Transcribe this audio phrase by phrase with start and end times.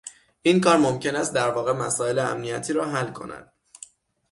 [0.41, 3.53] این کار ممکن است در واقع مسایل امنیتی را حل کند